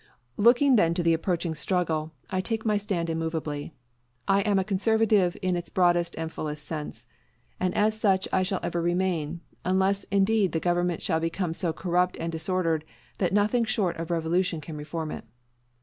Looking 0.37 0.77
then 0.77 0.95
to 0.95 1.03
the 1.03 1.13
approaching 1.13 1.53
struggle, 1.53 2.11
I 2.31 2.41
take 2.41 2.65
my 2.65 2.75
stand 2.75 3.07
immovably. 3.07 3.75
_I 4.27 4.41
am 4.47 4.57
a 4.57 4.63
conservative 4.63 5.37
in 5.43 5.55
its 5.55 5.69
broadest 5.69 6.15
and 6.17 6.31
fullest 6.31 6.65
sense, 6.65 7.05
and 7.59 7.75
such 7.93 8.27
I 8.33 8.41
shall 8.41 8.59
ever 8.63 8.81
remain, 8.81 9.41
unless 9.63 10.05
indeed 10.05 10.53
the 10.53 10.59
government 10.59 11.03
shall 11.03 11.19
become 11.19 11.53
so 11.53 11.71
corrupt 11.71 12.17
and 12.19 12.31
disordered 12.31 12.83
that 13.19 13.31
nothing 13.31 13.63
short 13.63 13.95
of 13.97 14.09
revolution 14.09 14.59
can 14.59 14.75
reform 14.75 15.11
it. 15.11 15.23